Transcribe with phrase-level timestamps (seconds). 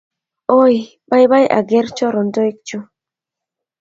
[0.53, 0.77] oooi
[1.09, 2.83] baibai aker chorontoik chuu